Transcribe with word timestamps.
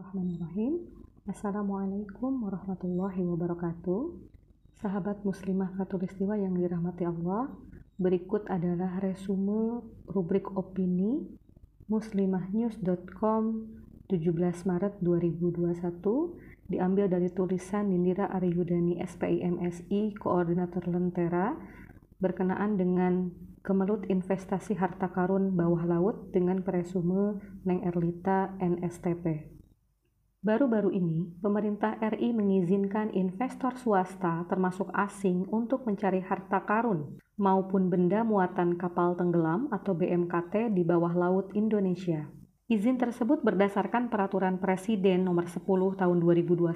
Bismillahirrahmanirrahim. 0.00 0.74
Assalamualaikum 1.28 2.32
warahmatullahi 2.48 3.20
wabarakatuh. 3.20 4.16
Sahabat 4.80 5.20
muslimah 5.28 5.76
katulistiwa 5.76 6.40
yang 6.40 6.56
dirahmati 6.56 7.04
Allah, 7.04 7.52
berikut 8.00 8.48
adalah 8.48 8.96
resume 9.04 9.84
rubrik 10.08 10.48
opini 10.56 11.20
muslimahnews.com 11.92 13.42
17 14.08 14.24
Maret 14.72 15.04
2021 15.04 15.68
diambil 16.72 17.04
dari 17.04 17.28
tulisan 17.28 17.92
Nindira 17.92 18.32
Aryudani 18.32 19.04
SPIMSI 19.04 20.16
Koordinator 20.16 20.88
Lentera 20.88 21.52
berkenaan 22.24 22.80
dengan 22.80 23.28
kemelut 23.60 24.08
investasi 24.08 24.80
harta 24.80 25.12
karun 25.12 25.52
bawah 25.52 25.84
laut 25.84 26.32
dengan 26.32 26.64
presume 26.64 27.36
Neng 27.68 27.84
Erlita 27.84 28.56
NSTP. 28.64 29.59
Baru-baru 30.40 30.88
ini, 30.96 31.36
pemerintah 31.44 32.00
RI 32.00 32.32
mengizinkan 32.32 33.12
investor 33.12 33.76
swasta 33.76 34.48
termasuk 34.48 34.88
asing 34.96 35.44
untuk 35.52 35.84
mencari 35.84 36.24
harta 36.24 36.64
karun 36.64 37.20
maupun 37.36 37.92
benda 37.92 38.24
muatan 38.24 38.80
kapal 38.80 39.12
tenggelam 39.20 39.68
atau 39.68 39.92
BMKT 39.92 40.72
di 40.72 40.80
bawah 40.80 41.12
laut 41.12 41.52
Indonesia. 41.52 42.24
Izin 42.72 42.96
tersebut 42.96 43.44
berdasarkan 43.44 44.08
Peraturan 44.08 44.56
Presiden 44.56 45.28
Nomor 45.28 45.44
10 45.44 45.60
Tahun 46.00 46.18
2021, 46.24 46.72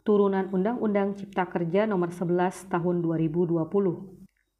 turunan 0.00 0.48
Undang-Undang 0.48 1.20
Cipta 1.20 1.44
Kerja 1.44 1.84
Nomor 1.84 2.08
11 2.08 2.72
Tahun 2.72 2.96
2020. 3.04 3.68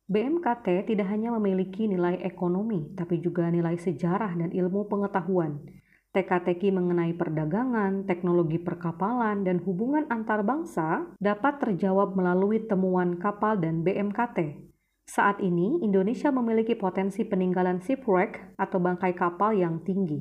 BMKT 0.04 0.84
tidak 0.84 1.08
hanya 1.08 1.32
memiliki 1.32 1.88
nilai 1.88 2.20
ekonomi, 2.20 2.92
tapi 2.92 3.24
juga 3.24 3.48
nilai 3.48 3.80
sejarah 3.80 4.36
dan 4.36 4.52
ilmu 4.52 4.84
pengetahuan 4.84 5.77
teka-teki 6.18 6.74
mengenai 6.74 7.14
perdagangan, 7.14 8.02
teknologi 8.02 8.58
perkapalan, 8.58 9.46
dan 9.46 9.62
hubungan 9.62 10.02
antar 10.10 10.42
bangsa 10.42 11.06
dapat 11.22 11.62
terjawab 11.62 12.18
melalui 12.18 12.66
temuan 12.66 13.22
kapal 13.22 13.54
dan 13.54 13.86
BMKT. 13.86 14.66
Saat 15.06 15.38
ini, 15.38 15.78
Indonesia 15.78 16.34
memiliki 16.34 16.74
potensi 16.74 17.22
peninggalan 17.22 17.78
shipwreck 17.78 18.58
atau 18.58 18.82
bangkai 18.82 19.14
kapal 19.14 19.54
yang 19.54 19.86
tinggi. 19.86 20.18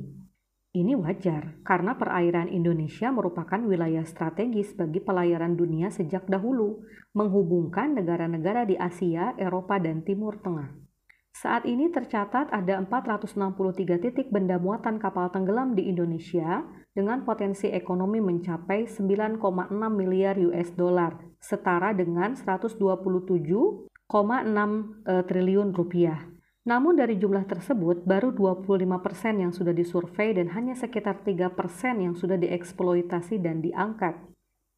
Ini 0.78 0.94
wajar 0.94 1.58
karena 1.66 1.98
perairan 1.98 2.46
Indonesia 2.46 3.10
merupakan 3.10 3.58
wilayah 3.58 4.06
strategis 4.06 4.78
bagi 4.78 5.02
pelayaran 5.02 5.58
dunia 5.58 5.90
sejak 5.90 6.30
dahulu, 6.30 6.86
menghubungkan 7.18 7.98
negara-negara 7.98 8.62
di 8.70 8.78
Asia, 8.78 9.34
Eropa, 9.34 9.82
dan 9.82 10.06
Timur 10.06 10.38
Tengah. 10.38 10.87
Saat 11.38 11.70
ini 11.70 11.86
tercatat 11.86 12.50
ada 12.50 12.82
463 12.82 14.02
titik 14.02 14.26
benda 14.34 14.58
muatan 14.58 14.98
kapal 14.98 15.30
tenggelam 15.30 15.70
di 15.78 15.86
Indonesia 15.86 16.66
dengan 16.90 17.22
potensi 17.22 17.70
ekonomi 17.70 18.18
mencapai 18.18 18.90
9,6 18.90 19.38
miliar 19.94 20.34
US 20.50 20.74
dollar, 20.74 21.14
setara 21.38 21.94
dengan 21.94 22.34
127,6 22.34 22.82
e, 25.06 25.14
triliun 25.30 25.70
rupiah. 25.78 26.26
Namun 26.66 26.98
dari 26.98 27.14
jumlah 27.14 27.46
tersebut, 27.46 28.02
baru 28.02 28.34
25% 28.34 28.98
persen 28.98 29.38
yang 29.38 29.54
sudah 29.54 29.70
disurvei 29.70 30.34
dan 30.34 30.50
hanya 30.50 30.74
sekitar 30.74 31.22
3% 31.22 31.54
persen 31.54 32.02
yang 32.02 32.18
sudah 32.18 32.34
dieksploitasi 32.34 33.38
dan 33.38 33.62
diangkat. 33.62 34.18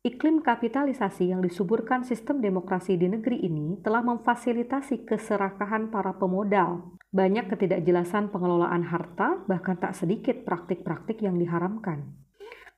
Iklim 0.00 0.40
kapitalisasi 0.40 1.28
yang 1.28 1.44
disuburkan 1.44 2.08
sistem 2.08 2.40
demokrasi 2.40 2.96
di 2.96 3.04
negeri 3.04 3.44
ini 3.44 3.84
telah 3.84 4.00
memfasilitasi 4.00 5.04
keserakahan 5.04 5.92
para 5.92 6.16
pemodal. 6.16 6.96
Banyak 7.12 7.52
ketidakjelasan 7.52 8.32
pengelolaan 8.32 8.80
harta, 8.80 9.44
bahkan 9.44 9.76
tak 9.76 9.92
sedikit 9.92 10.40
praktik-praktik 10.48 11.20
yang 11.20 11.36
diharamkan. 11.36 12.16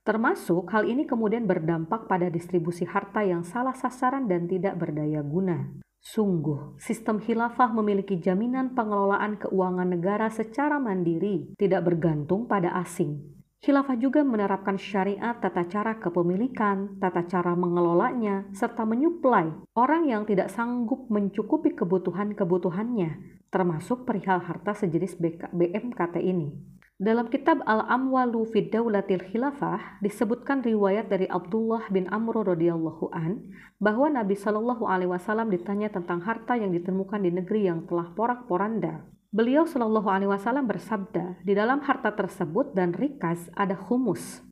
Termasuk 0.02 0.66
hal 0.74 0.82
ini 0.82 1.06
kemudian 1.06 1.46
berdampak 1.46 2.10
pada 2.10 2.26
distribusi 2.26 2.82
harta 2.82 3.22
yang 3.22 3.46
salah 3.46 3.78
sasaran 3.78 4.26
dan 4.26 4.50
tidak 4.50 4.74
berdaya 4.82 5.22
guna. 5.22 5.78
Sungguh, 6.02 6.74
sistem 6.82 7.22
khilafah 7.22 7.70
memiliki 7.70 8.18
jaminan 8.18 8.74
pengelolaan 8.74 9.38
keuangan 9.38 9.86
negara 9.86 10.26
secara 10.26 10.82
mandiri, 10.82 11.54
tidak 11.54 11.86
bergantung 11.86 12.50
pada 12.50 12.74
asing. 12.82 13.41
Khilafah 13.62 13.94
juga 13.94 14.26
menerapkan 14.26 14.74
syariat 14.74 15.38
tata 15.38 15.62
cara 15.70 15.94
kepemilikan, 16.02 16.98
tata 16.98 17.22
cara 17.30 17.54
mengelolanya, 17.54 18.50
serta 18.50 18.82
menyuplai 18.82 19.54
orang 19.78 20.10
yang 20.10 20.26
tidak 20.26 20.50
sanggup 20.50 21.06
mencukupi 21.06 21.70
kebutuhan-kebutuhannya, 21.78 23.38
termasuk 23.54 24.02
perihal 24.02 24.42
harta 24.42 24.74
sejenis 24.74 25.14
BMKT 25.54 26.18
ini. 26.26 26.50
Dalam 26.98 27.30
kitab 27.30 27.62
Al-Amwalu 27.62 28.50
fi 28.50 28.66
Daulatil 28.66 29.30
Khilafah 29.30 30.02
disebutkan 30.02 30.66
riwayat 30.66 31.06
dari 31.06 31.30
Abdullah 31.30 31.86
bin 31.86 32.10
Amr 32.10 32.42
radhiyallahu 32.42 33.14
an 33.14 33.46
bahwa 33.78 34.10
Nabi 34.10 34.34
Shallallahu 34.34 34.90
alaihi 34.90 35.14
wasallam 35.14 35.54
ditanya 35.54 35.86
tentang 35.86 36.18
harta 36.26 36.58
yang 36.58 36.74
ditemukan 36.74 37.22
di 37.22 37.30
negeri 37.30 37.70
yang 37.70 37.86
telah 37.86 38.10
porak-poranda. 38.10 39.06
Beliau 39.32 39.64
Shallallahu 39.64 40.12
Alaihi 40.12 40.28
Wasallam 40.28 40.68
bersabda, 40.68 41.40
di 41.40 41.56
dalam 41.56 41.80
harta 41.80 42.12
tersebut 42.12 42.76
dan 42.76 42.92
rikas 42.92 43.48
ada 43.56 43.72
humus. 43.72 44.44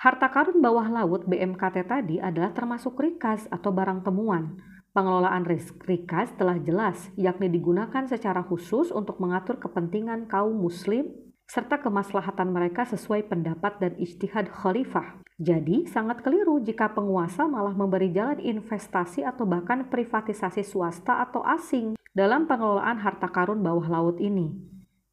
Harta 0.00 0.32
karun 0.32 0.64
bawah 0.64 0.88
laut 0.88 1.28
BMKT 1.28 1.84
tadi 1.84 2.16
adalah 2.16 2.56
termasuk 2.56 2.96
rikas 2.96 3.44
atau 3.52 3.68
barang 3.68 4.00
temuan. 4.00 4.56
Pengelolaan 4.96 5.44
rikas 5.44 6.32
telah 6.40 6.56
jelas, 6.64 7.12
yakni 7.20 7.52
digunakan 7.52 8.08
secara 8.08 8.40
khusus 8.40 8.88
untuk 8.88 9.20
mengatur 9.20 9.60
kepentingan 9.60 10.32
kaum 10.32 10.56
muslim 10.56 11.12
serta 11.44 11.84
kemaslahatan 11.84 12.56
mereka 12.56 12.88
sesuai 12.88 13.28
pendapat 13.28 13.84
dan 13.84 13.92
ijtihad 14.00 14.48
khalifah. 14.48 15.20
Jadi, 15.36 15.84
sangat 15.84 16.24
keliru 16.24 16.56
jika 16.64 16.88
penguasa 16.96 17.44
malah 17.44 17.76
memberi 17.76 18.08
jalan 18.08 18.40
investasi 18.40 19.28
atau 19.28 19.44
bahkan 19.44 19.92
privatisasi 19.92 20.64
swasta 20.64 21.20
atau 21.20 21.44
asing 21.44 21.99
dalam 22.10 22.50
pengelolaan 22.50 22.98
harta 22.98 23.30
karun 23.30 23.62
bawah 23.62 23.86
laut 23.86 24.18
ini. 24.18 24.50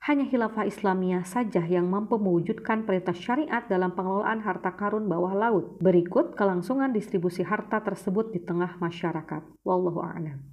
Hanya 0.08 0.30
khilafah 0.30 0.70
Islamiyah 0.70 1.26
saja 1.28 1.66
yang 1.66 1.90
mampu 1.90 2.16
mewujudkan 2.16 2.88
perintah 2.88 3.18
syariat 3.18 3.66
dalam 3.66 3.92
pengelolaan 3.92 4.40
harta 4.46 4.72
karun 4.74 5.10
bawah 5.10 5.34
laut. 5.36 5.66
Berikut 5.84 6.38
kelangsungan 6.38 6.94
distribusi 6.94 7.44
harta 7.44 7.84
tersebut 7.84 8.32
di 8.32 8.40
tengah 8.40 8.78
masyarakat. 8.80 9.42
Wallahu 9.68 10.00
a'lam. 10.00 10.40